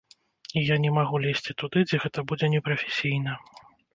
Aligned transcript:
І 0.61 0.63
я 0.67 0.77
не 0.85 0.93
магу 0.97 1.19
лезці 1.25 1.55
туды, 1.63 1.83
дзе 1.91 1.99
гэта 2.05 2.19
будзе 2.31 2.51
непрафесійна! 2.57 3.37